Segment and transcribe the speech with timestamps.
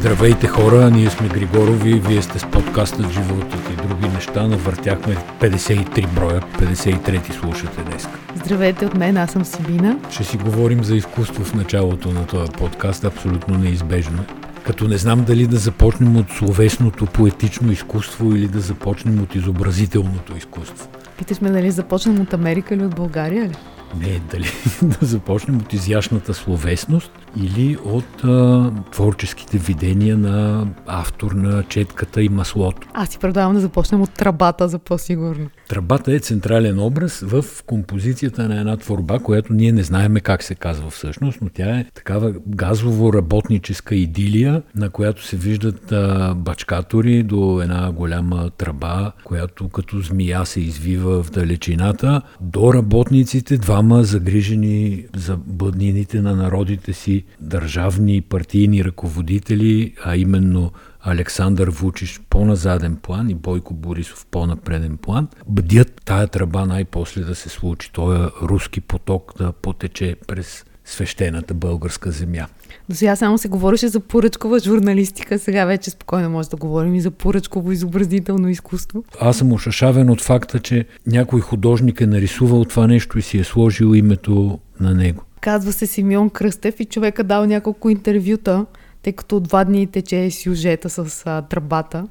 [0.00, 4.46] Здравейте хора, ние сме Григорови, вие сте с подкаста Животът и други неща.
[4.46, 8.08] Навъртяхме 53 броя, 53 слушате днес.
[8.34, 9.98] Здравейте от мен, аз съм Сибина.
[10.10, 14.24] Ще си говорим за изкуство в началото на този подкаст, абсолютно неизбежно.
[14.66, 20.36] Като не знам дали да започнем от словесното поетично изкуство или да започнем от изобразителното
[20.36, 20.88] изкуство.
[21.18, 23.56] Питаш ме дали започнем от Америка или от България ли?
[23.98, 24.46] Не, дали
[24.82, 32.28] да започнем от изящната словесност или от а, творческите видения на автор на четката и
[32.28, 32.88] маслото.
[32.94, 35.48] Аз си предавам да започнем от трабата за по-сигурно.
[35.68, 40.54] Трабата е централен образ в композицията на една творба, която ние не знаеме как се
[40.54, 47.60] казва всъщност, но тя е такава газово-работническа идилия, на която се виждат а, бачкатори до
[47.62, 55.36] една голяма траба, която като змия се извива в далечината, до работниците, двама загрижени за
[55.36, 63.34] бъднините на народите си държавни партийни ръководители, а именно Александър Вучиш по-на заден план и
[63.34, 69.52] Бойко Борисов по-напреден план, бдят тая тръба най-после да се случи, този руски поток да
[69.52, 72.46] потече през свещената българска земя.
[72.88, 77.00] До сега само се говореше за поръчкова журналистика, сега вече спокойно може да говорим и
[77.00, 79.04] за поръчково изобразително изкуство.
[79.20, 83.44] Аз съм ошашавен от факта, че някой художник е нарисувал това нещо и си е
[83.44, 85.22] сложил името на него.
[85.40, 88.66] Казва се Симеон Кръстев и човека дал няколко интервюта,
[89.02, 92.06] тъй като два дни тече сюжета с а, тръбата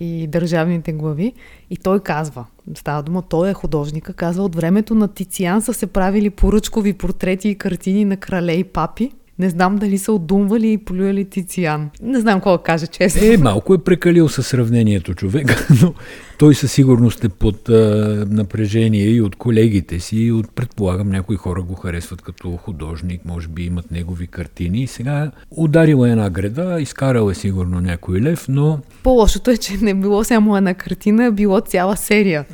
[0.00, 1.32] и държавните глави.
[1.70, 2.44] И той казва,
[2.74, 7.48] става дума, той е художника, казва, от времето на Тициан са се правили поръчкови портрети
[7.48, 9.12] и картини на крале и папи.
[9.38, 11.90] Не знам дали са отдумвали и полюяли Тициан.
[12.02, 13.20] Не знам какво да кажа честно.
[13.24, 15.94] Е, малко е прекалил със сравнението човек, но
[16.38, 21.36] той със сигурност е под а, напрежение и от колегите си, и от предполагам някои
[21.36, 26.80] хора го харесват като художник, може би имат негови картини и сега ударила една града,
[26.80, 28.78] изкарал е сигурно някой лев, но...
[29.02, 32.44] По-лошото е, че не било само една картина, било цяла серия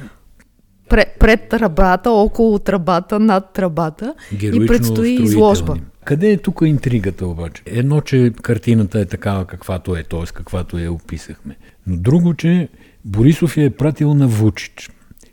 [0.88, 5.76] пред, пред тръбата, около тръбата, над тръбата Героично и предстои изложба.
[6.04, 7.62] Къде е тук интригата обаче?
[7.66, 10.26] Едно, че картината е такава каквато е, т.е.
[10.34, 11.56] каквато я описахме.
[11.86, 12.68] Но друго, че
[13.04, 14.90] Борисов я е пратил на Вучич.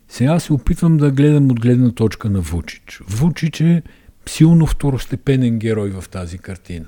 [0.10, 3.02] Сега се опитвам да гледам от гледна точка на Вучич.
[3.10, 3.84] Вучич е
[4.26, 6.86] силно второстепенен герой в тази картина.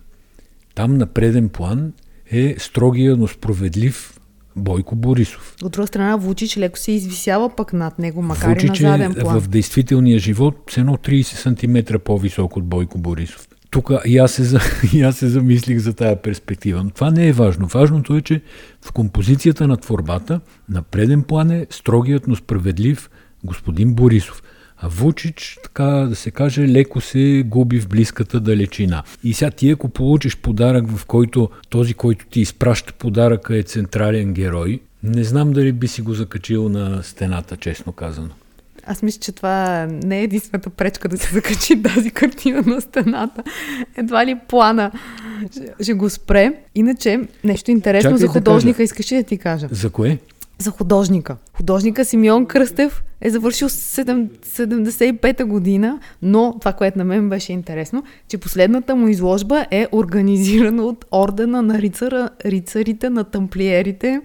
[0.76, 1.94] Там на преден план
[2.32, 4.20] е строгия, но справедлив
[4.56, 5.56] Бойко Борисов.
[5.64, 9.14] От друга страна, Вучич леко се извисява пък над него, макар Вучич и на заден
[9.14, 9.38] план.
[9.38, 13.48] е в действителния живот с едно 30 см по-висок от Бойко Борисов.
[13.72, 14.60] Тук и аз, се,
[14.94, 16.84] и се замислих за тая перспектива.
[16.84, 17.68] Но това не е важно.
[17.68, 18.42] Важното е, че
[18.82, 20.40] в композицията на творбата
[20.70, 23.10] на преден план е строгият, но справедлив
[23.44, 24.44] господин Борисов.
[24.78, 29.04] А Вучич, така да се каже, леко се губи в близката далечина.
[29.24, 34.34] И сега ти, ако получиш подарък, в който този, който ти изпраща подаръка е централен
[34.34, 38.30] герой, не знам дали би си го закачил на стената, честно казано.
[38.86, 43.44] Аз мисля, че това не е единствената пречка да се закачи тази картина на стената.
[43.98, 44.92] Едва ли плана
[45.52, 46.54] ще, ще го спре.
[46.76, 48.84] Иначе, нещо интересно Чакай за да художника кажа.
[48.84, 49.68] искаш ли да ти кажа?
[49.72, 50.18] За кое?
[50.58, 51.38] За художника.
[51.54, 58.04] Художника Симеон Кръстев е завършил 7, 75-та година, но това, което на мен беше интересно,
[58.28, 64.22] че последната му изложба е организирана от ордена на рицара, рицарите на тамплиерите,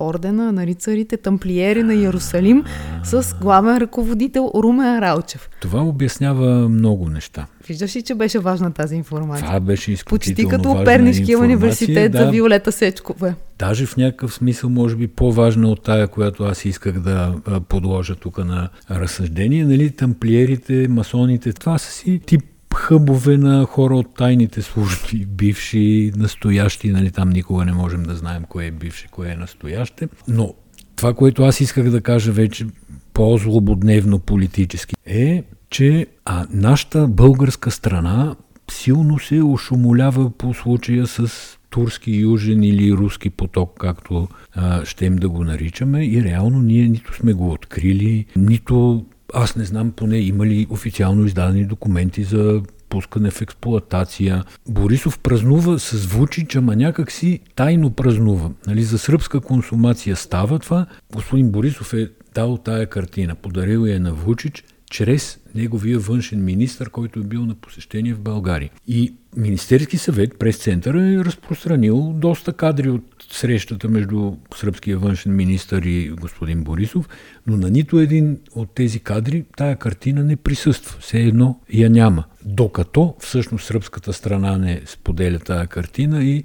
[0.00, 2.64] ордена на рицарите тамплиери на Иерусалим
[3.04, 5.50] с главен ръководител Румен Ралчев.
[5.60, 7.46] Това обяснява много неща.
[7.68, 9.46] Виждаш ли, че беше важна тази информация?
[9.46, 13.34] Това беше изключително Почти като Пернишкия университет да, за Виолета Сечкова.
[13.58, 17.34] Даже в някакъв смисъл, може би, по-важна от тая, която аз исках да
[17.68, 19.64] подложа тук на разсъждение.
[19.64, 22.42] Нали, тамплиерите, масоните, това са си тип
[22.76, 28.44] хъбове на хора от тайните служби, бивши, настоящи, нали, там никога не можем да знаем
[28.48, 30.08] кое е бивше, кое е настояще.
[30.28, 30.54] Но
[30.96, 32.66] това, което аз исках да кажа вече
[33.14, 38.36] по-злободневно политически, е, че а, нашата българска страна
[38.70, 41.30] силно се ошумолява по случая с
[41.70, 47.14] турски южен или руски поток, както а, щем да го наричаме и реално ние нито
[47.14, 53.30] сме го открили, нито аз не знам поне има ли официално издадени документи за пускане
[53.30, 54.44] в експлоатация.
[54.68, 58.50] Борисов празнува с Вучич, ама някак си тайно празнува.
[58.66, 60.86] Нали, за сръбска консумация става това.
[61.12, 67.20] Господин Борисов е дал тая картина, подарил я на Вучич, чрез неговия външен министр, който
[67.20, 68.70] е бил на посещение в България.
[68.86, 75.80] И Министерски съвет през центъра е разпространил доста кадри от срещата между сръбския външен министр
[75.88, 77.08] и господин Борисов,
[77.46, 80.96] но на нито един от тези кадри тая картина не присъства.
[81.00, 82.24] Все едно я няма.
[82.44, 86.44] Докато всъщност сръбската страна не споделя тая картина и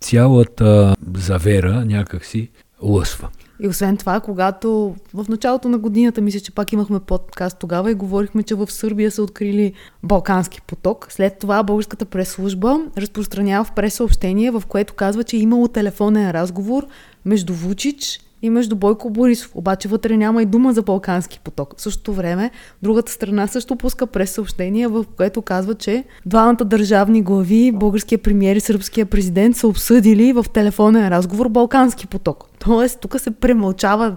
[0.00, 2.50] цялата завера някакси
[2.82, 3.28] лъсва.
[3.60, 7.94] И освен това, когато в началото на годината, мисля, че пак имахме подкаст тогава и
[7.94, 9.72] говорихме, че в Сърбия са открили
[10.02, 11.06] Балкански поток.
[11.10, 16.86] След това българската прес-служба разпространява в прес-съобщение, в което казва, че е имало телефонен разговор
[17.24, 19.50] между Вучич и между Бойко Борисов.
[19.54, 21.74] Обаче вътре няма и дума за Балкански поток.
[21.78, 22.50] В същото време,
[22.82, 28.56] другата страна също пуска през съобщение, в което казва, че двамата държавни глави, българския премьер
[28.56, 32.44] и сръбския президент са обсъдили в телефонен разговор Балкански поток.
[32.58, 34.16] Тоест, тук се премълчава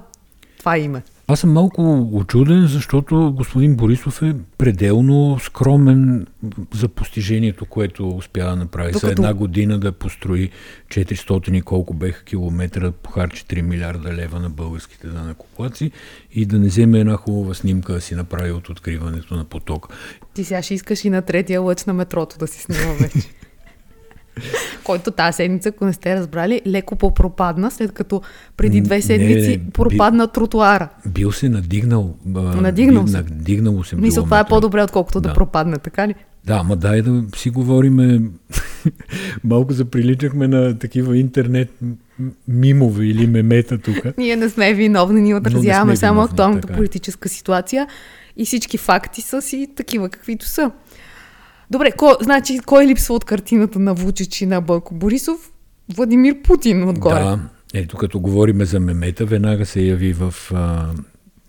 [0.59, 1.03] това име.
[1.27, 6.27] Аз съм малко очуден, защото господин Борисов е пределно скромен
[6.73, 8.91] за постижението, което успя да направи.
[8.91, 9.05] Докато...
[9.05, 10.49] За една година да построи
[10.87, 15.91] 400 и колко беха километра, да похарчи 3 милиарда лева на българските данакоплаци
[16.33, 19.87] и да не вземе една хубава снимка да си направи от откриването на поток.
[20.33, 23.29] Ти сега ще искаш и на третия лъч на метрото да си снима вече.
[24.83, 28.21] който тази седмица, ако не сте разбрали, леко попропадна, след като
[28.57, 30.89] преди две седмици не, не, пропадна би, тротуара.
[31.07, 32.15] Бил се надигнал.
[32.25, 33.17] Надигнал се.
[33.17, 33.95] Надигнало се.
[33.95, 35.29] Мисля, това е по-добре, отколкото да.
[35.29, 36.15] да пропадне, така ли?
[36.45, 38.21] Да, ма дай да си говориме.
[39.43, 41.69] Малко заприличахме на такива интернет
[42.47, 43.97] мимове или мемета тук.
[44.17, 46.73] Ние не сме виновни, ние отразяваме само актуалната.
[46.73, 46.75] Е.
[46.75, 47.87] политическа ситуация
[48.37, 50.71] и всички факти са си такива, каквито са.
[51.71, 55.51] Добре, ко, значи, кой липсва от картината на Вучич и на Бойко Борисов?
[55.95, 57.19] Владимир Путин отгоре.
[57.19, 57.39] Да,
[57.73, 60.89] ето като говориме за мемета, веднага се яви в а,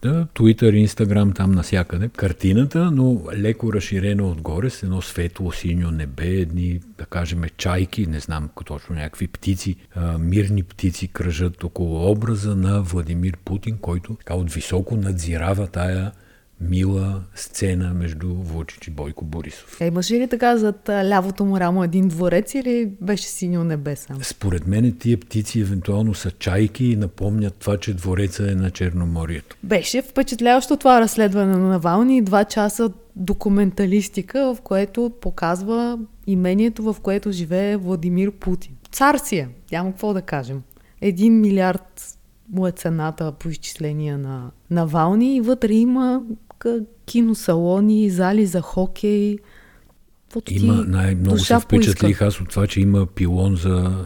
[0.03, 6.81] да, Twitter, там насякъде картината, но леко разширено отгоре с едно светло синьо небе, едни,
[6.99, 12.83] да кажем, чайки, не знам точно някакви птици, а, мирни птици кръжат около образа на
[12.83, 16.13] Владимир Путин, който така от високо надзирава тая
[16.69, 19.81] мила сцена между Вучич и Бойко Борисов.
[19.81, 24.19] Е, имаше ли така зад лявото му рамо един дворец или беше синьо небе сам?
[24.23, 29.57] Според мен тия птици евентуално са чайки и напомнят това, че двореца е на Черноморието.
[29.63, 36.97] Беше впечатляващо това разследване на Навални и два часа документалистика, в което показва имението, в
[37.03, 38.73] което живее Владимир Путин.
[38.93, 40.63] Цар си е, няма какво да кажем.
[41.01, 42.19] Един милиард
[42.53, 46.23] му е цената по изчисления на Навални и вътре има
[47.07, 49.37] киносалони, зали за хокей.
[50.25, 54.05] Каквото има най-много се впечатлих аз от това, че има пилон за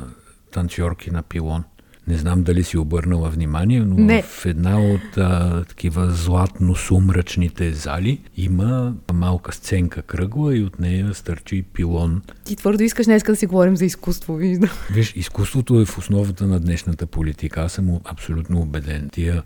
[0.53, 1.65] танцорки на пилон.
[2.09, 4.23] Не знам дали си обърнала внимание, но Не.
[4.23, 11.63] в една от а, такива златно-сумрачните зали има малка сценка кръгла и от нея стърчи
[11.63, 12.23] пилон.
[12.45, 14.71] Ти твърдо искаш днес да си говорим за изкуство, виждам.
[14.93, 17.61] Виж, изкуството е в основата на днешната политика.
[17.61, 19.09] Аз съм абсолютно убеден.
[19.13, 19.43] Тия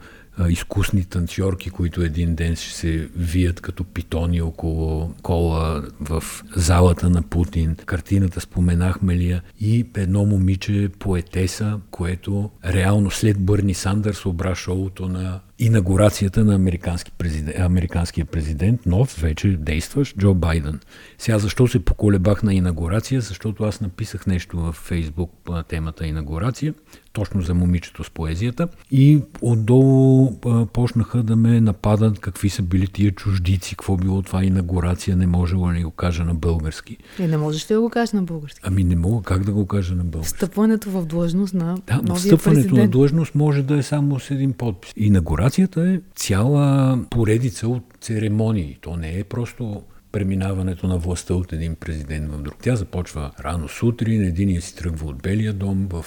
[0.48, 6.24] изкусни танцорки, които един ден ще се вият като питони около кола в
[6.56, 7.76] залата на Путин.
[7.86, 15.08] Картината споменахме ли я и едно момиче поетеса, което реално след Бърни Сандърс обра шоуто
[15.08, 20.80] на инагурацията на американски президент, американския президент, нов, вече действащ Джо Байден.
[21.18, 23.20] Сега защо се поколебах на инагурация?
[23.20, 26.74] Защото аз написах нещо в Фейсбук на темата инагурация,
[27.12, 32.86] точно за момичето с поезията и отдолу а, почнаха да ме нападат какви са били
[32.86, 36.96] тия чуждици, какво било това инагурация, не може да ни го кажа на български.
[37.18, 38.60] И не можеш ли да го кажеш на български?
[38.62, 40.34] Ами не мога, как да го кажа на български?
[40.34, 42.84] Встъпването в длъжност на да, новия встъпването президент.
[42.84, 44.92] на длъжност може да е само с един подпис.
[44.96, 48.78] Инагурация Инициацията е цяла поредица от церемонии.
[48.80, 52.54] То не е просто преминаването на властта от един президент в друг.
[52.62, 56.04] Тя започва рано сутрин, единия си тръгва от Белия дом в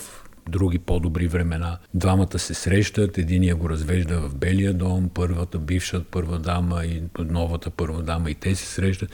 [0.49, 1.77] други по-добри времена.
[1.93, 7.69] Двамата се срещат, единия го развежда в Белия дом, първата бивша първа дама и новата
[7.69, 9.11] първа дама и те се срещат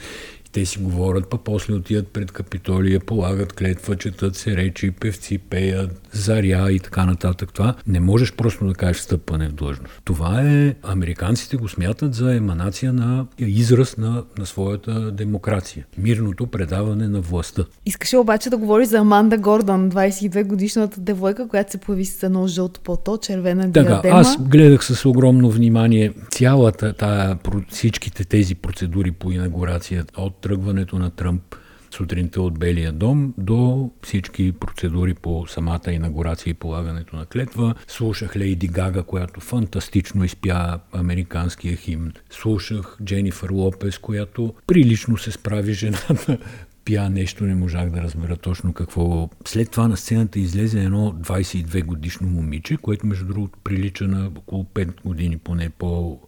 [0.52, 6.08] те си говорят, па после отидат пред Капитолия, полагат клетва, четат се речи, певци пеят,
[6.12, 7.52] заря и така нататък.
[7.52, 10.00] Това не можеш просто да кажеш стъпване в длъжност.
[10.04, 15.86] Това е, американците го смятат за еманация на израз на, на своята демокрация.
[15.98, 17.64] Мирното предаване на властта.
[17.86, 22.46] Искаше обаче да говори за Аманда Гордон, 22 годишната девойка, която се появи с едно
[22.46, 24.20] жълто плато, червена така, диадема.
[24.20, 27.38] Аз гледах с огромно внимание цялата тая,
[27.68, 31.56] всичките тези процедури по инаугурация от тръгването на Тръмп
[31.94, 37.74] сутринта от Белия дом до всички процедури по самата инаугурация и полагането на клетва.
[37.88, 42.12] Слушах Лейди Гага, която фантастично изпя американския химн.
[42.30, 46.38] Слушах Дженифър Лопес, която прилично се справи жената
[46.84, 49.30] пя нещо, не можах да разбера точно какво.
[49.46, 54.64] След това на сцената излезе едно 22 годишно момиче, което между другото прилича на около
[54.64, 56.20] 5 години поне по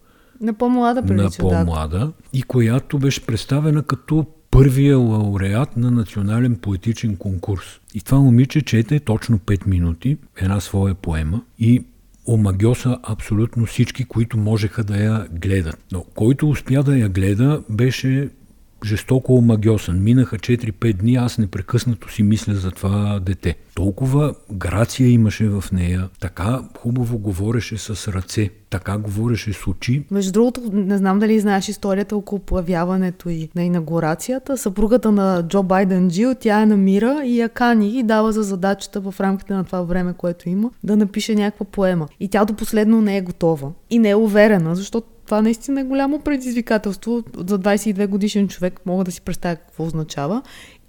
[0.42, 1.98] на по-млада прилича, На по-млада.
[1.98, 2.12] Да.
[2.32, 7.64] И която беше представена като първия лауреат на национален поетичен конкурс.
[7.94, 11.84] И това момиче чете точно 5 минути една своя поема и
[12.26, 15.78] омагьоса абсолютно всички, които можеха да я гледат.
[15.92, 18.28] Но който успя да я гледа, беше
[18.84, 20.02] жестоко омагьосан.
[20.02, 23.56] Минаха 4-5 дни, аз непрекъснато си мисля за това дете.
[23.74, 30.04] Толкова грация имаше в нея, така хубаво говореше с ръце, така говореше с очи.
[30.10, 34.56] Между другото, не знам дали знаеш историята около появяването и на инаугурацията.
[34.56, 39.00] Съпругата на Джо Байден Джил, тя я намира и я кани и дава за задачата
[39.00, 42.08] в рамките на това време, което има, да напише някаква поема.
[42.20, 43.70] И тя до последно не е готова.
[43.90, 47.22] И не е уверена, защото това наистина е голямо предизвикателство.
[47.36, 50.42] За 22 годишен човек мога да си представя какво означава.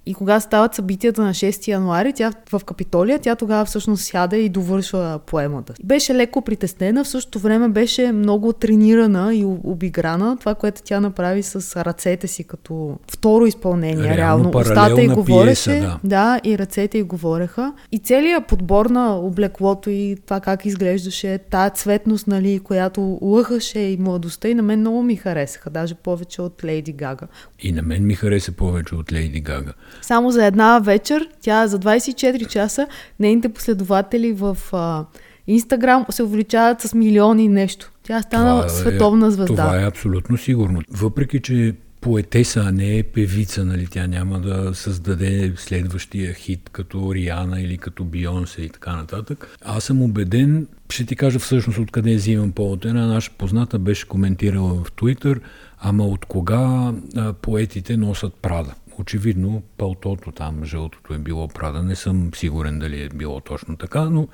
[0.05, 4.49] И кога стават събитията на 6 януари, тя в Капитолия, тя тогава всъщност сяда и
[4.49, 5.73] довършва поемата.
[5.83, 10.37] Беше леко притеснена, в същото време беше много тренирана и обиграна.
[10.39, 14.17] Това, което тя направи с ръцете си като второ изпълнение.
[14.17, 14.59] Реално, реално.
[14.59, 15.69] устата й говореше.
[15.69, 16.09] Пиеса, да.
[16.09, 17.73] да, и ръцете й говореха.
[17.91, 23.97] И целият подбор на облеклото и това как изглеждаше, тая цветност, нали, която лъхаше и
[23.97, 27.27] младостта и на мен много ми харесаха, даже повече от Лейди Гага.
[27.59, 29.73] И на мен ми хареса повече от Лейди Гага.
[30.01, 32.87] Само за една вечер, тя за 24 часа,
[33.19, 35.05] нейните последователи в а,
[35.47, 37.91] Инстаграм се увеличават с милиони нещо.
[38.03, 39.55] Тя стана това е- световна звезда.
[39.55, 40.81] Това е абсолютно сигурно.
[40.91, 43.87] Въпреки, че поетеса, а не е певица, нали?
[43.87, 49.57] Тя няма да създаде следващия хит като Риана или като Бионсе и така нататък.
[49.65, 52.85] Аз съм убеден, ще ти кажа всъщност откъде взимам повод.
[52.85, 55.41] Една наша позната беше коментирала в Твитър,
[55.79, 58.73] ама от кога а, поетите носят Прада.
[58.97, 61.83] Очевидно пълтото там, жълтото е било Прада.
[61.83, 64.27] Не съм сигурен дали е било точно така, но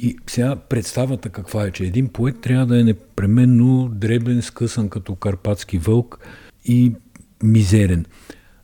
[0.00, 5.14] и сега представата каква е, че един поет трябва да е непременно дребен, скъсан като
[5.14, 6.18] карпатски вълк
[6.64, 6.92] и
[7.42, 8.06] мизерен.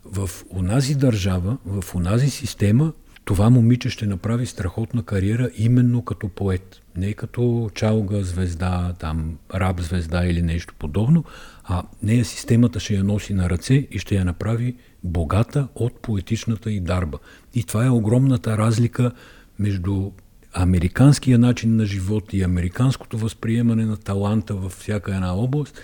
[0.05, 2.93] В онази държава, в онази система,
[3.25, 6.81] това момиче ще направи страхотна кариера именно като поет.
[6.97, 11.25] Не като чалга звезда, там раб звезда или нещо подобно,
[11.65, 16.73] а нея системата ще я носи на ръце и ще я направи богата от поетичната
[16.73, 17.19] и дарба.
[17.55, 19.11] И това е огромната разлика
[19.59, 20.11] между
[20.55, 25.81] американския начин на живот и американското възприемане на таланта във всяка една област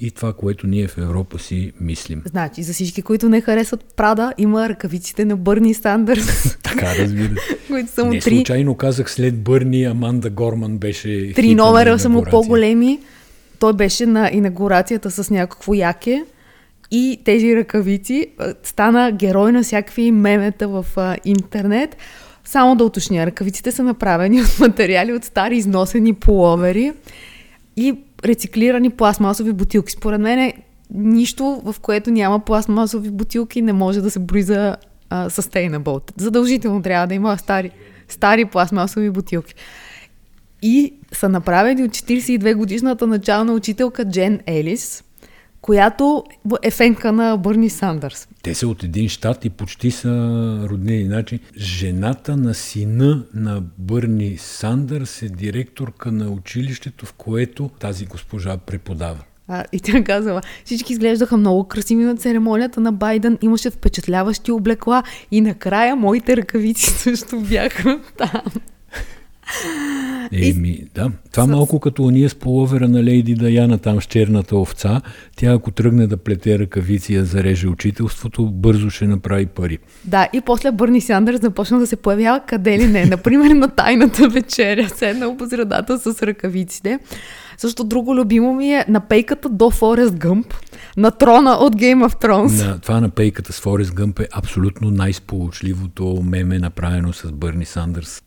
[0.00, 2.22] и това, което ние в Европа си мислим.
[2.24, 6.58] Значи, за всички, които не харесват Прада, има ръкавиците на Бърни Сандърс.
[6.62, 7.34] така, разбира
[7.68, 8.36] които са му не три...
[8.36, 13.00] случайно казах след Бърни, Аманда Горман беше Три номера са му по-големи.
[13.58, 16.24] Той беше на инаугурацията с някакво яке
[16.90, 18.26] и тези ръкавици.
[18.62, 21.96] Стана герой на всякакви мемета в а, интернет.
[22.44, 26.92] Само да уточня, ръкавиците са направени от материали от стари износени половери
[27.76, 29.92] и рециклирани пластмасови бутилки.
[29.92, 30.54] Според мен е
[30.94, 34.76] нищо, в което няма пластмасови бутилки, не може да се брои за
[35.10, 36.20] а, sustainable.
[36.20, 37.70] Задължително трябва да има стари,
[38.08, 39.54] стари пластмасови бутилки.
[40.62, 45.04] И са направени от 42 годишната начална учителка Джен Елис,
[45.64, 46.24] която
[46.62, 48.28] е фенка на Бърни Сандърс.
[48.42, 50.08] Те са от един щат и почти са
[50.70, 51.04] роднини.
[51.04, 58.56] Значи, жената на сина на Бърни Сандърс е директорка на училището, в което тази госпожа
[58.56, 59.18] преподава.
[59.48, 65.02] А, и тя казала, всички изглеждаха много красиви на церемонията на Байден, имаше впечатляващи облекла
[65.30, 68.42] и накрая моите ръкавици също бяха там.
[70.32, 71.10] Еми, да.
[71.32, 71.48] Това с...
[71.48, 75.00] малко като ние с половера на Лейди Даяна там с черната овца.
[75.36, 79.78] Тя ако тръгне да плете ръкавици и да зареже учителството, бързо ще направи пари.
[80.04, 83.04] Да, и после Бърни Сандърс започна да се появява къде ли не.
[83.04, 86.98] Например, на тайната вечеря, седнал по средата с ръкавиците.
[87.58, 90.54] Също друго любимо ми е на пейката до Форест Гъмп,
[90.96, 92.66] на трона от Game of Thrones.
[92.66, 98.22] На, това на пейката с Форест Гъмп е абсолютно най-сполучливото меме, направено с Бърни Сандърс.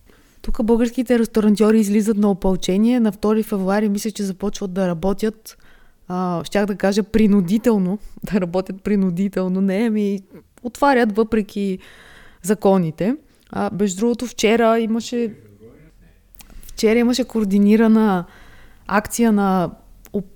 [0.47, 2.99] Тук българските ресторантьори излизат на опълчение.
[2.99, 5.57] На 2 февруари мисля, че започват да работят,
[6.07, 7.99] а, щях да кажа принудително,
[8.31, 9.61] да работят принудително.
[9.61, 10.19] Не, ами
[10.63, 11.79] отварят въпреки
[12.43, 13.15] законите.
[13.49, 15.33] А, между другото, вчера имаше
[16.67, 18.25] вчера имаше координирана
[18.87, 19.71] акция на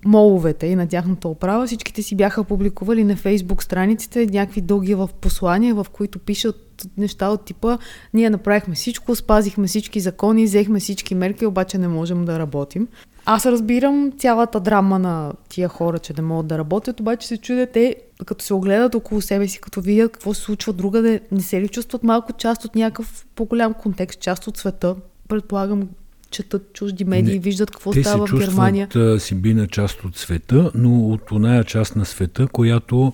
[0.06, 1.68] моловете и на тяхната оправа.
[1.68, 7.30] Всичките си бяха публикували на фейсбук страниците някакви дълги в послания, в които пишат неща
[7.30, 7.78] от типа
[8.14, 12.88] ние направихме всичко, спазихме всички закони, взехме всички мерки, обаче не можем да работим.
[13.26, 17.72] Аз разбирам цялата драма на тия хора, че не могат да работят, обаче се чудят
[17.72, 17.96] те,
[18.26, 21.68] като се огледат около себе си, като видят какво се случва другаде, не се ли
[21.68, 24.96] чувстват малко част от някакъв по-голям контекст, част от света?
[25.28, 25.90] Предполагам,
[26.32, 28.88] четат чужди медии, не, виждат какво става в Германия.
[28.88, 33.14] Те си бина част от света, но от оная част на света, която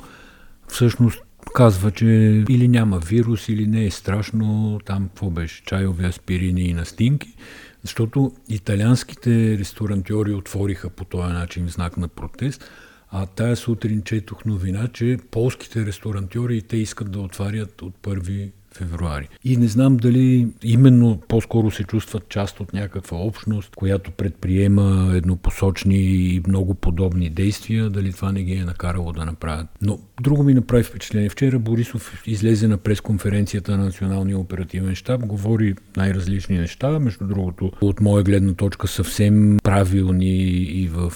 [0.67, 1.21] всъщност
[1.57, 2.05] казва, че
[2.49, 7.33] или няма вирус, или не е страшно, там какво беше, чайови аспирини и настинки,
[7.81, 12.71] защото италианските ресторантьори отвориха по този начин знак на протест,
[13.11, 19.29] а тая сутрин четох новина, че полските ресторантьори те искат да отварят от 1 февруари.
[19.43, 25.97] И не знам дали именно по-скоро се чувстват част от някаква общност, която предприема еднопосочни
[25.97, 29.67] и много подобни действия, дали това не ги е накарало да направят.
[29.81, 31.29] Но друго ми направи впечатление.
[31.29, 38.01] Вчера Борисов излезе на пресконференцията на Националния оперативен щаб, говори най-различни неща, между другото от
[38.01, 41.13] моя гледна точка съвсем правилни и в,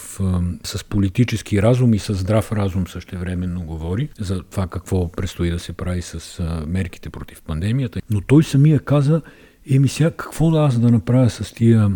[0.63, 5.73] с политически разум и с здрав разум същевременно говори за това какво предстои да се
[5.73, 8.01] прави с мерките против пандемията.
[8.09, 9.21] Но той самия каза,
[9.69, 11.91] еми сега какво да аз да направя с тия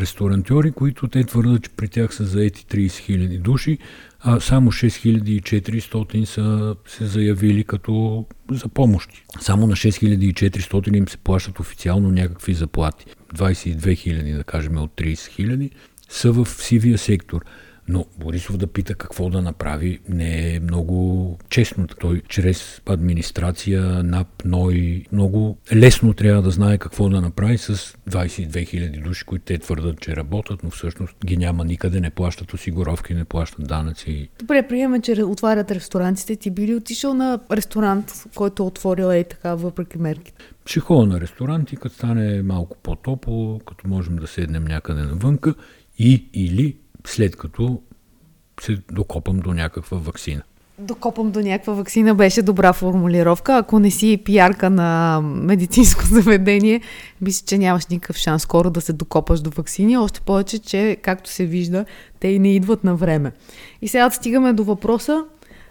[0.00, 3.78] ресторантьори, които те твърдат, че при тях са заети 30 000 души,
[4.20, 9.24] а само 6400 са се заявили като за помощи.
[9.40, 13.06] Само на 6400 им се плащат официално някакви заплати.
[13.34, 15.70] 22 000, да кажем, от 30 000
[16.08, 17.40] са в сивия сектор.
[17.88, 21.86] Но Борисов да пита какво да направи не е много честно.
[21.86, 28.48] Той чрез администрация, НАП, НОИ, много лесно трябва да знае какво да направи с 22
[28.48, 33.14] 000 души, които те твърдат, че работят, но всъщност ги няма никъде, не плащат осигуровки,
[33.14, 34.28] не плащат данъци.
[34.38, 36.36] Добре, приема, че отварят ресторантите.
[36.36, 40.44] Ти би ли отишъл на ресторант, който е отворил е така, въпреки мерките?
[40.66, 45.54] Ще ходя на ресторанти, като стане малко по-топло, като можем да седнем някъде навънка
[45.98, 47.82] и или след като
[48.60, 50.42] се докопам до някаква вакцина.
[50.78, 53.56] Докопам до някаква вакцина беше добра формулировка.
[53.56, 56.80] Ако не си пиарка на медицинско заведение,
[57.20, 59.96] мисля, че нямаш никакъв шанс скоро да се докопаш до вакцини.
[59.96, 61.84] Още повече, че, както се вижда,
[62.20, 63.32] те и не идват на време.
[63.82, 65.24] И сега стигаме до въпроса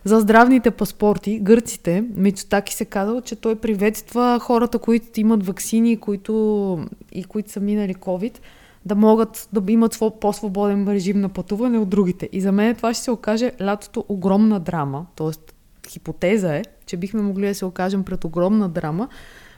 [0.04, 1.40] за здравните паспорти.
[1.40, 7.60] Гърците, Мицотаки се казал, че той приветства хората, които имат вакцини които, и които са
[7.60, 8.38] минали COVID–
[8.86, 12.30] да могат да имат по-свободен режим на пътуване от другите.
[12.32, 15.32] И за мен това ще се окаже лятото огромна драма, т.е.
[15.90, 19.08] хипотеза е, че бихме могли да се окажем пред огромна драма,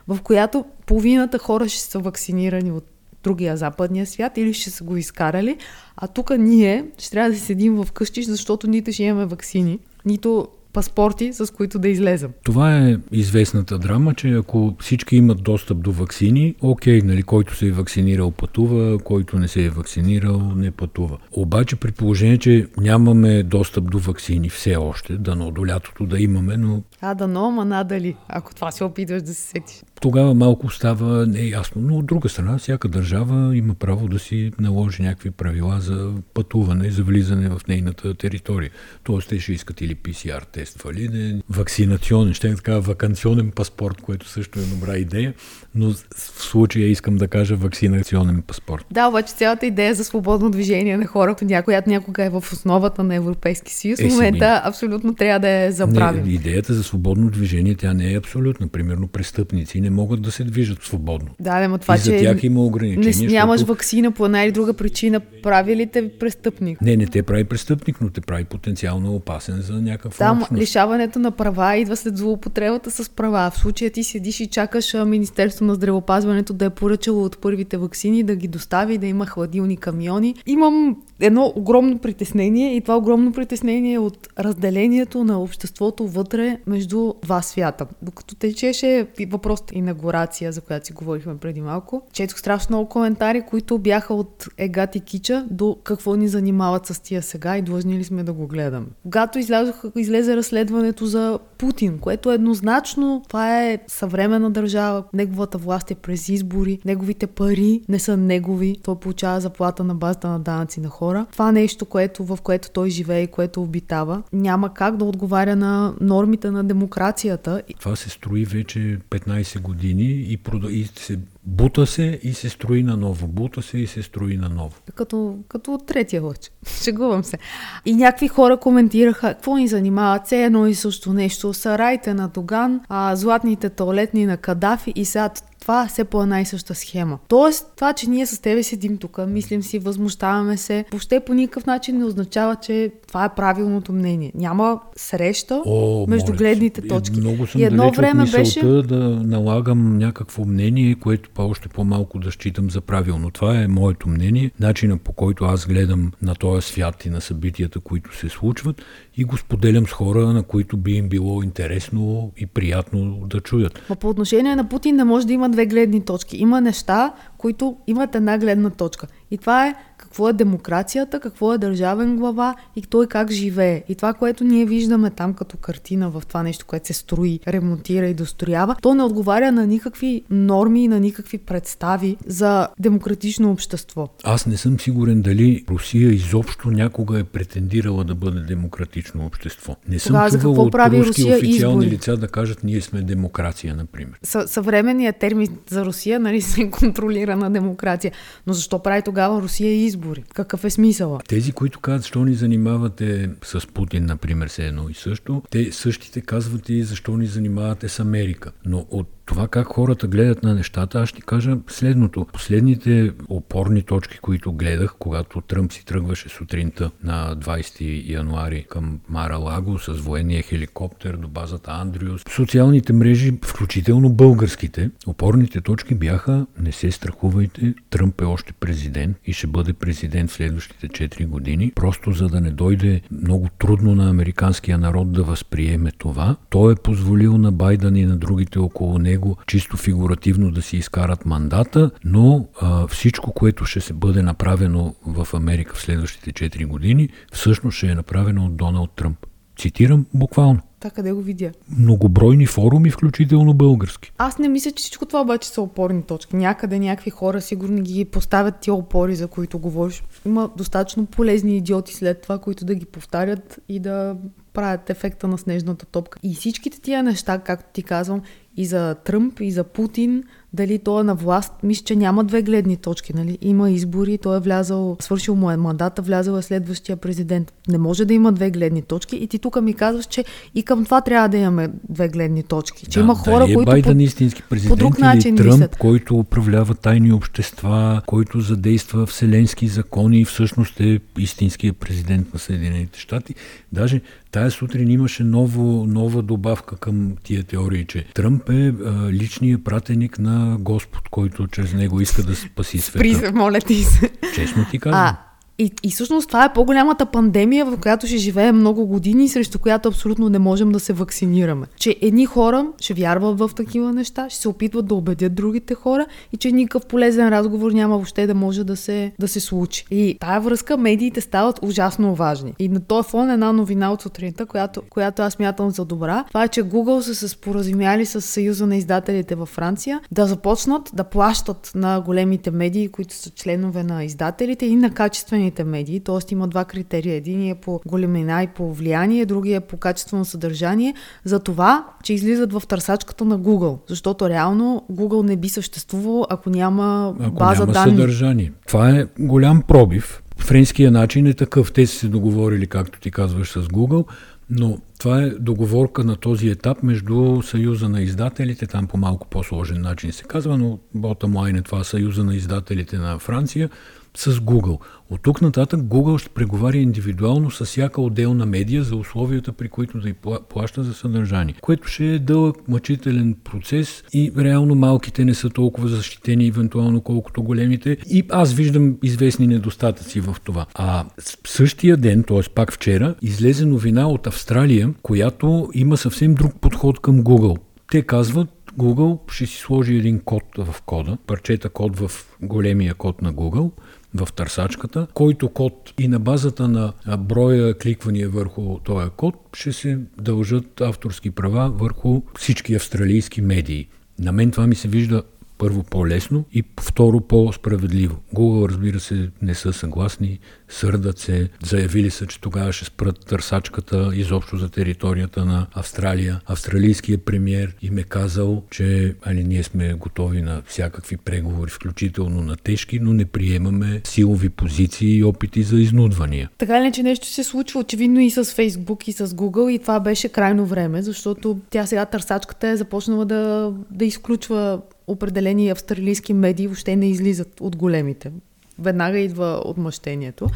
[0.08, 2.84] в която половината хора ще са вакцинирани от
[3.22, 5.56] другия западния свят или ще са го изкарали,
[5.96, 10.48] а тук ние ще трябва да седим в къщи, защото нито ще имаме вакцини, нито
[10.74, 12.30] паспорти, с които да излезем.
[12.44, 17.66] Това е известната драма, че ако всички имат достъп до вакцини, окей, нали, който се
[17.66, 21.18] е вакцинирал пътува, който не се е вакцинирал не пътува.
[21.32, 26.56] Обаче при положение, че нямаме достъп до вакцини все още, дано до лятото да имаме,
[26.56, 26.82] но...
[27.00, 31.82] А, дано, ама надали, ако това се опитваш да се сетиш тогава малко става неясно.
[31.82, 36.90] Но от друга страна, всяка държава има право да си наложи някакви правила за пътуване,
[36.90, 38.70] за влизане в нейната територия.
[39.04, 44.28] Тоест, те ще искат или PCR тест валиден, вакцинационен, ще е така вакансионен паспорт, което
[44.28, 45.34] също е добра идея,
[45.74, 48.86] но в случая искам да кажа вакцинационен паспорт.
[48.90, 53.14] Да, обаче цялата идея за свободно движение на хора, която някога е в основата на
[53.14, 56.24] Европейски съюз, е, в момента абсолютно трябва да е забравим.
[56.24, 58.68] Не, идеята за свободно движение, тя не е абсолютна.
[58.68, 61.28] Примерно престъпници не могат да се движат свободно.
[61.40, 63.14] Да, но това, и за че тях има ограничения.
[63.20, 63.72] Не, нямаш защото...
[63.72, 66.80] вакцина по една или друга причина, прави ли те престъпник?
[66.80, 70.62] Не, не те прави престъпник, но те прави потенциално опасен за някакъв Там общност.
[70.62, 73.50] лишаването на права идва след злоупотребата с права.
[73.50, 78.22] В случая ти седиш и чакаш Министерство на здравеопазването да е поръчало от първите вакцини,
[78.22, 80.34] да ги достави, да има хладилни камиони.
[80.46, 87.14] Имам едно огромно притеснение и това огромно притеснение е от разделението на обществото вътре между
[87.22, 87.86] два свята.
[88.02, 93.78] Докато течеше въпросът инаугурация, за която си говорихме преди малко, четох страшно много коментари, които
[93.78, 98.22] бяха от егати кича до какво ни занимават с тия сега и длъжни ли сме
[98.22, 98.86] да го гледаме.
[99.02, 105.94] Когато излязох, излезе разследването за Путин, което еднозначно, това е съвременна държава, неговата власт е
[105.94, 110.88] през избори, неговите пари не са негови, той получава заплата на базата на данъци на
[110.88, 111.26] хора.
[111.32, 115.94] Това нещо, което, в което той живее и което обитава, няма как да отговаря на
[116.00, 117.62] нормите на демокрацията.
[117.80, 120.72] Това се строи вече 15 години и, прода...
[120.72, 123.26] и се бута се и се строи наново.
[123.26, 124.74] Бута се и се строи наново.
[124.94, 126.50] Като, като третия лъч.
[126.82, 127.38] Шегувам се.
[127.84, 131.54] И някакви хора коментираха, какво ни занимават, все едно и също нещо.
[131.54, 135.30] Сарайте на Доган, а, златните туалетни на Кадафи и сега
[135.64, 137.18] това е все по една и съща схема.
[137.28, 141.66] Тоест, това, че ние с тебе седим тук, мислим си, възмущаваме се, въобще по никакъв
[141.66, 144.32] начин не означава, че това е правилното мнение.
[144.34, 147.20] Няма среща О, между моля, гледните е, точки.
[147.20, 152.30] Много съм и едно време беше да налагам някакво мнение, което па още по-малко да
[152.30, 153.30] считам за правилно.
[153.30, 157.80] Това е моето мнение, начина по който аз гледам на този свят и на събитията,
[157.80, 158.82] които се случват
[159.16, 163.82] и го споделям с хора, на които би им било интересно и приятно да чуят.
[163.90, 166.36] Но по отношение на Путин не може да има две гледни точки.
[166.36, 167.12] Има неща,
[167.44, 169.06] които имат една гледна точка.
[169.30, 173.82] И това е какво е демокрацията, какво е държавен глава и той как живее.
[173.88, 178.06] И това, което ние виждаме там като картина в това нещо, което се строи, ремонтира
[178.06, 184.08] и достроява, то не отговаря на никакви норми и на никакви представи за демократично общество.
[184.24, 189.76] Аз не съм сигурен дали Русия изобщо някога е претендирала да бъде демократично общество.
[189.88, 191.96] Не съм Тогава, чувал от прави руски Русия официални избори?
[191.96, 194.18] лица да кажат ние сме демокрация, например.
[194.46, 198.12] съвременният термин за Русия нали, се контролира на демокрация.
[198.46, 200.24] Но защо прави тогава Русия избори?
[200.34, 201.20] Какъв е смисъла?
[201.28, 206.20] Тези, които казват, защо ни занимавате с Путин, например, се едно и също, те същите
[206.20, 208.52] казват и защо ни занимавате с Америка.
[208.64, 212.26] Но от това как хората гледат на нещата, аз ще кажа следното.
[212.32, 219.36] Последните опорни точки, които гледах, когато Тръмп си тръгваше сутринта на 20 януари към Мара
[219.36, 226.72] Лаго с военния хеликоптер до базата Андрюс, социалните мрежи, включително българските, опорните точки бяха не
[226.72, 232.12] се страхувайте, Тръмп е още президент и ще бъде президент в следващите 4 години, просто
[232.12, 236.36] за да не дойде много трудно на американския народ да възприеме това.
[236.50, 240.76] Той е позволил на Байден и на другите около него него чисто фигуративно да си
[240.76, 246.66] изкарат мандата, но а, всичко, което ще се бъде направено в Америка в следващите 4
[246.66, 249.26] години, всъщност ще е направено от Доналд Тръмп.
[249.58, 250.60] Цитирам буквално.
[250.80, 251.52] Та къде го видя?
[251.78, 254.12] Многобройни форуми, включително български.
[254.18, 256.36] Аз не мисля, че всичко това обаче са опорни точки.
[256.36, 260.02] Някъде някакви хора сигурно ги поставят тия опори, за които говориш.
[260.26, 264.16] Има достатъчно полезни идиоти след това, които да ги повтарят и да
[264.52, 266.18] правят ефекта на снежната топка.
[266.22, 268.22] И всичките тия неща, както ти казвам,
[268.56, 270.22] и за Тръмп, и за Путин,
[270.54, 273.16] дали той е на власт, мисля, че няма две гледни точки.
[273.16, 273.38] Нали?
[273.42, 277.52] Има избори, той е влязал, свършил му е мандата, влязал е следващия президент.
[277.68, 280.84] Не може да има две гледни точки и ти тук ми казваш, че и към
[280.84, 282.86] това трябва да имаме две гледни точки.
[282.86, 285.76] Че да, има хора, е които Байден по, истински президент по друг начин Тръмп, мислят.
[285.76, 293.00] който управлява тайни общества, който задейства вселенски закони и всъщност е истинският президент на Съединените
[293.00, 293.34] щати.
[293.72, 294.00] Даже
[294.34, 300.18] Тая сутрин имаше ново, нова добавка към тия теории, че Тръмп е а, личният пратеник
[300.18, 303.18] на Господ, който чрез него иска да спаси света.
[303.18, 304.10] Спри моля ти се.
[304.34, 305.02] Честно ти казвам.
[305.02, 305.16] А,
[305.58, 309.88] и, и всъщност това е по-голямата пандемия, в която ще живеем много години, срещу която
[309.88, 311.66] абсолютно не можем да се вакцинираме.
[311.76, 316.06] Че едни хора ще вярват в такива неща, ще се опитват да убедят другите хора
[316.32, 319.86] и че никакъв полезен разговор няма въобще да може да се, да се случи.
[319.90, 322.54] И тая връзка медиите стават ужасно важни.
[322.58, 326.44] И на този фон една новина от сутринта, която, която аз мятам за добра, това
[326.44, 331.04] е, че Google са се споразумяли с Съюза на издателите във Франция да започнат да
[331.04, 336.32] плащат на големите медии, които са членове на издателите и на качествени социалните медии, т.е.
[336.32, 337.14] има два критерия.
[337.14, 342.14] Един е по големина и по влияние, другия е по качествено съдържание, за това, че
[342.14, 343.78] излизат в търсачката на Google.
[343.88, 347.96] Защото реално Google не би съществувал, ако няма ако база няма данни.
[347.96, 348.52] съдържание.
[348.66, 350.22] Това е голям пробив.
[350.38, 351.72] Френския начин е такъв.
[351.72, 354.04] Те са се договорили, както ти казваш, с Google,
[354.50, 359.80] но това е договорка на този етап между Съюза на издателите, там по малко по-сложен
[359.80, 363.70] начин се казва, но bottom line е това Съюза на издателите на Франция,
[364.16, 364.78] с Google.
[365.10, 370.00] От тук нататък Google ще преговаря индивидуално с всяка отделна медия за условията, при които
[370.00, 370.14] да й
[370.48, 375.88] плаща за съдържание, което ще е дълъг, мъчителен процес и реално малките не са толкова
[375.88, 377.96] защитени, евентуално колкото големите.
[378.06, 380.66] И аз виждам известни недостатъци в това.
[380.74, 381.04] А
[381.46, 382.40] същия ден, т.е.
[382.54, 387.56] пак вчера, излезе новина от Австралия, която има съвсем друг подход към Google.
[387.90, 388.48] Те казват,
[388.78, 392.10] Google ще си сложи един код в кода, парчета код в
[392.42, 393.70] големия код на Google–
[394.14, 399.98] в търсачката, който код и на базата на броя кликвания върху този код ще се
[400.18, 403.88] дължат авторски права върху всички австралийски медии.
[404.18, 405.22] На мен това ми се вижда
[405.58, 408.16] първо по-лесно и второ по-справедливо.
[408.34, 410.38] Google, разбира се, не са съгласни,
[410.68, 416.40] сърдат се, заявили са, че тогава ще спрат търсачката изобщо за територията на Австралия.
[416.46, 422.56] Австралийският премьер им е казал, че али, ние сме готови на всякакви преговори, включително на
[422.56, 426.50] тежки, но не приемаме силови позиции и опити за изнудвания.
[426.58, 430.00] Така ли, че нещо се случва очевидно и с Фейсбук и с Google и това
[430.00, 436.66] беше крайно време, защото тя сега търсачката е започнала да, да изключва определени австралийски медии
[436.66, 438.32] въобще не излизат от големите.
[438.78, 440.46] Веднага идва отмъщението.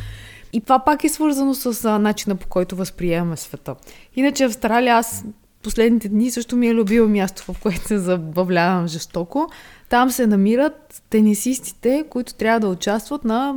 [0.53, 3.75] И това пак е свързано с а, начина по който възприемаме света.
[4.17, 5.25] Иначе Австралия, аз
[5.63, 9.49] последните дни също ми е любимо място, в което се забавлявам жестоко.
[9.89, 13.55] Там се намират тенисистите, които трябва да участват на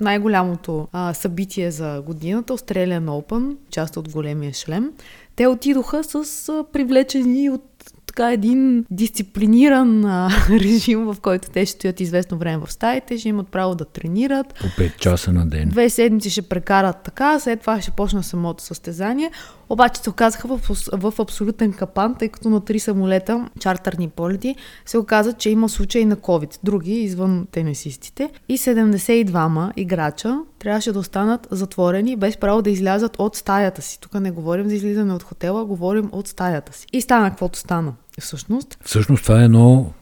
[0.00, 4.92] най-голямото а, събитие за годината, Australian Open, част от големия шлем.
[5.36, 11.72] Те отидоха с а, привлечени от така един дисциплиниран а, режим, в който те ще
[11.72, 14.54] стоят известно време в стаите, ще имат право да тренират.
[14.60, 15.68] По 5 часа на ден.
[15.68, 19.30] Две седмици ще прекарат така, след това ще почна самото състезание.
[19.68, 20.60] Обаче се оказаха в,
[20.92, 26.04] в абсолютен капан, тъй като на три самолета, чартерни полети, се оказа, че има случаи
[26.04, 26.58] на COVID.
[26.64, 28.30] Други, извън тенесистите.
[28.48, 34.00] И 72 играча трябваше да останат затворени, без право да излязат от стаята си.
[34.00, 36.86] Тук не говорим за излизане от хотела, говорим от стаята си.
[36.92, 38.78] И стана каквото стана всъщност.
[38.84, 39.92] Всъщност това е едно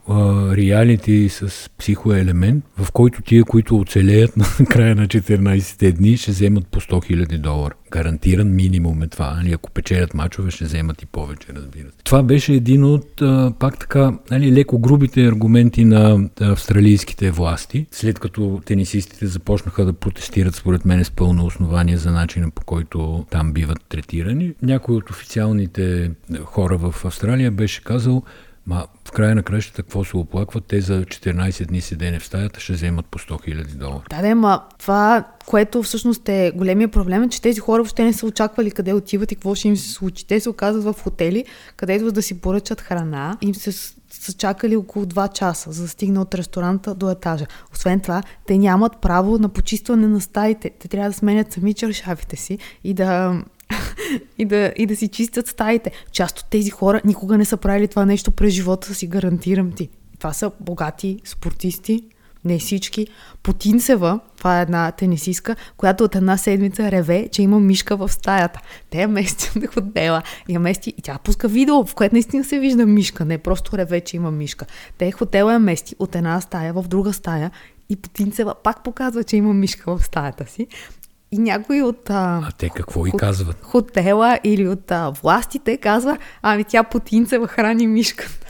[0.57, 6.67] реалити с психоелемент, в който тия, които оцелеят на края на 14 дни, ще вземат
[6.67, 7.73] по 100 000 долара.
[7.91, 9.33] Гарантиран минимум е това.
[9.33, 12.03] Нали, ако печелят мачове, ще вземат и повече, разбира се.
[12.03, 18.19] Това беше един от, а, пак така, нали, леко грубите аргументи на австралийските власти, след
[18.19, 23.53] като тенисистите започнаха да протестират, според мен, с пълно основание за начина по който там
[23.53, 24.53] биват третирани.
[24.61, 26.11] Някой от официалните
[26.43, 28.23] хора в Австралия беше казал,
[28.67, 30.65] Ма в края на кращата какво се оплакват?
[30.65, 34.03] Те за 14 дни седене в стаята ще вземат по 100 000 долара.
[34.09, 38.13] Да, да, ма това, което всъщност е големия проблем, е, че тези хора въобще не
[38.13, 40.27] са очаквали къде отиват и какво ще им се случи.
[40.27, 43.37] Те се оказват в хотели, където да си поръчат храна.
[43.41, 43.71] Им се
[44.09, 47.45] са чакали около 2 часа, за да стигне от ресторанта до етажа.
[47.73, 50.71] Освен това, те нямат право на почистване на стаите.
[50.79, 53.41] Те трябва да сменят сами чершавите си и да
[54.37, 55.91] и, да, и да си чистят стаите.
[56.11, 59.89] Част от тези хора никога не са правили това нещо през живота си, гарантирам ти.
[60.19, 62.03] Това са богати спортисти,
[62.45, 63.07] не всички.
[63.43, 68.61] Потинцева, това е една тенисистка, която от една седмица реве, че има мишка в стаята.
[68.89, 70.21] Те я мести от хотела.
[70.49, 73.25] Я мести и тя пуска видео, в което наистина се вижда мишка.
[73.25, 74.65] Не просто реве, че има мишка.
[74.97, 77.51] Те хотела я мести от една стая в друга стая
[77.89, 80.67] и Потинцева пак показва, че има мишка в стаята си.
[81.31, 82.09] И някой от...
[82.09, 83.57] А, а те какво и казват?
[83.63, 88.46] Хотела или от а, властите казва, ами тя потинцева храни мишката.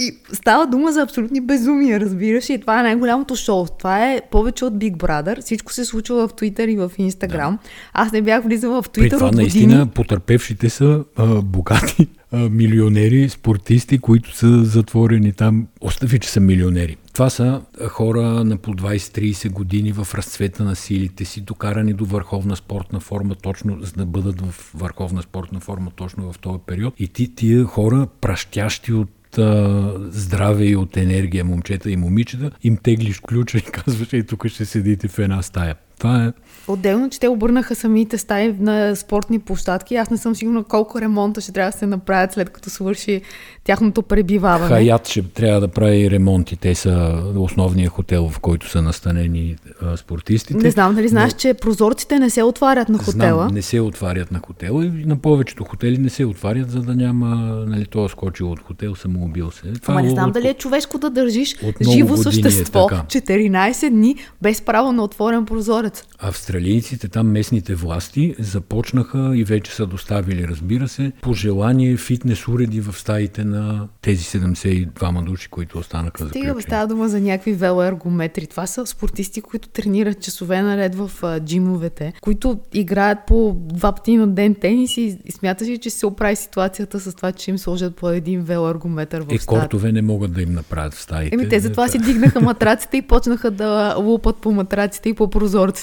[0.00, 2.48] И става дума за абсолютни безумия, разбираш.
[2.48, 3.66] И това е най-голямото шоу.
[3.78, 5.40] Това е повече от Big Brother.
[5.40, 7.50] Всичко се случва в Twitter и в Instagram.
[7.50, 7.58] Да.
[7.92, 9.42] Аз не бях влизала в Twitter При това от години.
[9.42, 15.66] наистина потърпевшите са а, богати а, милионери, спортисти, които са затворени там.
[15.80, 16.96] Остави, че са милионери.
[17.12, 22.56] Това са хора на по 20-30 години в разцвета на силите си, докарани до върховна
[22.56, 26.94] спортна форма, точно за да бъдат в върховна спортна форма точно в този период.
[26.98, 32.76] И ти тия хора, пращящи от а, здраве и от енергия момчета и момичета, им
[32.76, 35.76] теглиш ключа и казваш, ей тук ще седите в една стая.
[35.98, 36.32] Това е
[36.68, 39.96] Отделно, че те обърнаха самите стаи на спортни площадки.
[39.96, 43.22] Аз не съм сигурна колко ремонта ще трябва да се направят след като свърши
[43.64, 44.68] тяхното пребиваване.
[44.68, 46.56] Хаят ще трябва да прави ремонти.
[46.56, 50.64] Те са основния хотел, в който са настанени а, спортистите.
[50.64, 51.38] Не знам дали знаеш, но...
[51.38, 53.42] че прозорците не се отварят на хотела.
[53.42, 56.94] Знам, не се отварят на хотела и на повечето хотели не се отварят, за да
[56.94, 59.72] няма нали, това скочил от хотел, самоубил се.
[59.82, 60.34] Това Ама не знам от...
[60.34, 61.56] дали е човешко да държиш
[61.92, 65.87] живо е същество е 14 дни без право на отворен прозорец.
[66.18, 72.48] Австралия австралийците, там местните власти започнаха и вече са доставили, разбира се, по желание фитнес
[72.48, 77.52] уреди в стаите на тези 72 души, които останаха за Стига, става дума за някакви
[77.52, 78.46] велоергометри.
[78.46, 84.26] Това са спортисти, които тренират часове наред в джимовете, които играят по два пъти на
[84.26, 87.96] ден тенис и, и смяташ ли, че се оправи ситуацията с това, че им сложат
[87.96, 91.34] по един велоергометър в Е, кортове не могат да им направят в стаите.
[91.34, 95.77] Еми, те затова си дигнаха матраците и почнаха да лупат по матраците и по прозорците.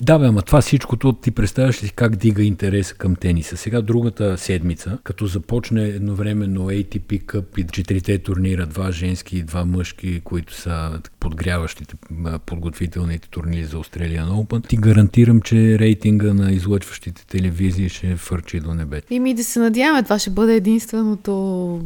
[0.00, 3.56] Да, бе, ама това всичкото ти представяш ли как дига интереса към тениса.
[3.56, 9.64] Сега другата седмица, като започне едновременно ATP Cup и четирите турнира, два женски и два
[9.64, 11.94] мъжки, които са подгряващите
[12.46, 18.74] подготвителните турнири за Australian Open, ти гарантирам, че рейтинга на излъчващите телевизии ще фърчи до
[18.74, 19.14] небето.
[19.14, 21.80] И ми да се надяваме, това ще бъде единственото,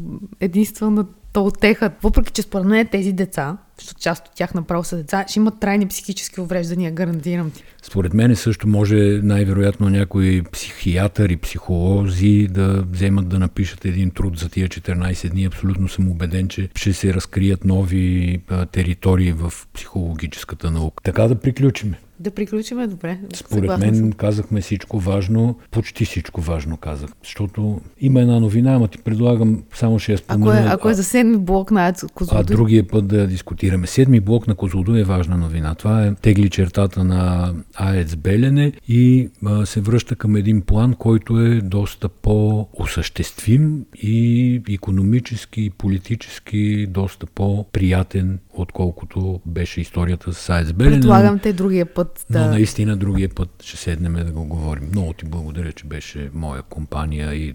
[1.35, 1.90] единствената отеха.
[2.03, 5.61] Въпреки, че според мен тези деца, защото част от тях направо са деца, ще имат
[5.61, 7.62] трайни психически увреждания, гарантирам ти.
[7.83, 14.38] Според мен също може най-вероятно някои психиатър и психолози да вземат да напишат един труд
[14.38, 15.44] за тия 14 дни.
[15.44, 21.03] Абсолютно съм убеден, че ще се разкрият нови а, територии в психологическата наука.
[21.05, 21.99] Така да приключиме.
[22.20, 23.18] Да приключиме добре.
[23.35, 24.12] Според Съгласна мен съм.
[24.12, 29.98] казахме всичко важно, почти всичко важно казах, защото има една новина, ама ти предлагам само
[29.98, 30.50] ще я спомена.
[30.50, 32.40] Ако е, ако е за седми блок на Козлодуй?
[32.40, 33.87] А другия път да дискутираме.
[33.87, 35.74] Седми блок на Козлодуй е важна новина.
[35.74, 41.40] Това е тегли чертата на АЕЦ Белене и а, се връща към един план, който
[41.40, 50.97] е доста по-осъществим и економически и политически доста по-приятен, отколкото беше историята с АЕЦ Белене.
[50.97, 52.40] Предполагам те другия път да...
[52.40, 54.88] Но наистина другия път ще седнем да го говорим.
[54.88, 57.55] Много ти благодаря, че беше моя компания и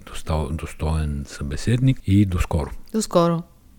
[0.50, 2.70] достоен събеседник и до скоро.
[2.92, 3.42] До скоро.